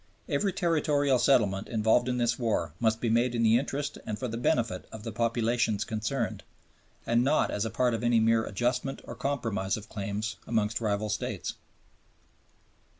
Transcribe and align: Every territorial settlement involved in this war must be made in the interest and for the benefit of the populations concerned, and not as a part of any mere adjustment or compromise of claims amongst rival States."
Every 0.27 0.51
territorial 0.51 1.19
settlement 1.19 1.67
involved 1.69 2.09
in 2.09 2.17
this 2.17 2.39
war 2.39 2.73
must 2.79 2.99
be 3.01 3.09
made 3.11 3.35
in 3.35 3.43
the 3.43 3.59
interest 3.59 3.99
and 4.03 4.17
for 4.17 4.27
the 4.27 4.35
benefit 4.35 4.85
of 4.91 5.03
the 5.03 5.11
populations 5.11 5.83
concerned, 5.83 6.41
and 7.05 7.23
not 7.23 7.51
as 7.51 7.65
a 7.65 7.69
part 7.69 7.93
of 7.93 8.03
any 8.03 8.19
mere 8.19 8.43
adjustment 8.43 9.01
or 9.05 9.13
compromise 9.13 9.77
of 9.77 9.89
claims 9.89 10.37
amongst 10.47 10.81
rival 10.81 11.09
States." 11.09 11.53